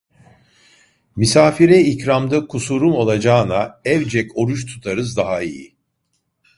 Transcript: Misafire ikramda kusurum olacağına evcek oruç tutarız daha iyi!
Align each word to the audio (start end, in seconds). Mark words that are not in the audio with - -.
Misafire 1.15 1.79
ikramda 1.81 2.47
kusurum 2.47 2.93
olacağına 2.93 3.81
evcek 3.85 4.37
oruç 4.37 4.65
tutarız 4.65 5.17
daha 5.17 5.41
iyi! 5.41 5.75